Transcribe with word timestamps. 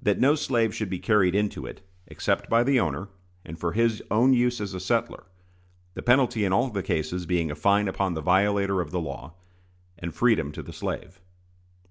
That 0.00 0.18
no 0.18 0.36
slave 0.36 0.74
should 0.74 0.88
be 0.88 0.98
carried 0.98 1.34
into 1.34 1.66
it, 1.66 1.82
except 2.06 2.48
by 2.48 2.64
the 2.64 2.80
owner, 2.80 3.10
and 3.44 3.58
for 3.60 3.72
his 3.72 4.02
own 4.10 4.32
use 4.32 4.58
as 4.58 4.72
a 4.72 4.80
settler; 4.80 5.24
the 5.92 6.00
penalty 6.00 6.46
in 6.46 6.52
all 6.54 6.70
the 6.70 6.82
cases 6.82 7.26
being 7.26 7.50
a 7.50 7.54
fine 7.54 7.86
upon 7.86 8.14
the 8.14 8.22
violator 8.22 8.80
of 8.80 8.90
the 8.90 9.00
law, 9.02 9.34
and 9.98 10.14
freedom 10.14 10.50
to 10.52 10.62
the 10.62 10.72
slave. 10.72 11.20